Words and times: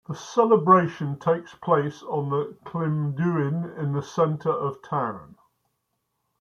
The 0.07 0.15
celebration 0.15 1.19
takes 1.19 1.53
place 1.53 2.01
on 2.01 2.31
the 2.31 2.57
klimduin 2.65 3.77
in 3.77 3.93
the 3.93 4.01
center 4.01 4.49
of 4.49 4.81
town. 4.81 5.35